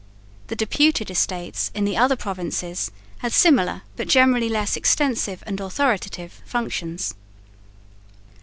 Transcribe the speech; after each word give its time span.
The 0.47 0.55
Deputed 0.55 1.11
Estates 1.11 1.69
in 1.75 1.85
the 1.85 1.95
other 1.95 2.15
provinces 2.15 2.89
had 3.19 3.31
similar 3.33 3.83
but 3.95 4.07
generally 4.07 4.49
less 4.49 4.75
extensive 4.75 5.43
and 5.45 5.61
authoritative 5.61 6.41
functions. 6.43 7.13